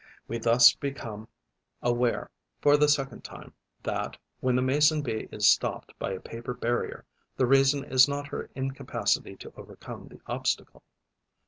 We 0.27 0.39
thus 0.39 0.73
become 0.73 1.27
aware, 1.83 2.31
for 2.59 2.75
the 2.75 2.87
second 2.89 3.23
time, 3.23 3.53
that, 3.83 4.17
when 4.39 4.55
the 4.55 4.63
Mason 4.63 5.03
bee 5.03 5.29
is 5.31 5.47
stopped 5.47 5.93
by 5.99 6.11
a 6.11 6.19
paper 6.19 6.55
barrier, 6.55 7.05
the 7.37 7.45
reason 7.45 7.83
is 7.83 8.07
not 8.07 8.25
her 8.29 8.49
incapacity 8.55 9.35
to 9.35 9.53
overcome 9.55 10.07
the 10.07 10.19
obstacle. 10.25 10.81